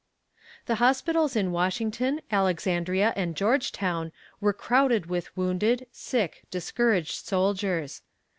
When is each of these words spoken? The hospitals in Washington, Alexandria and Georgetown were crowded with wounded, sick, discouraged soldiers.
The 0.65 0.75
hospitals 0.81 1.35
in 1.35 1.51
Washington, 1.51 2.21
Alexandria 2.31 3.13
and 3.15 3.35
Georgetown 3.35 4.11
were 4.39 4.51
crowded 4.51 5.05
with 5.05 5.37
wounded, 5.37 5.85
sick, 5.91 6.41
discouraged 6.49 7.23
soldiers. 7.23 8.01